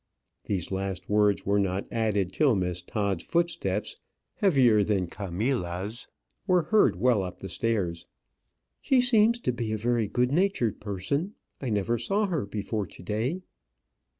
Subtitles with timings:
[0.45, 3.97] These last words were not added till Miss Todd's footsteps,
[4.33, 6.07] heavier than Camilla's,
[6.47, 8.07] were heard well up the stairs.
[8.81, 11.35] "She seems to be a very good natured person.
[11.61, 13.41] I never saw her before to day."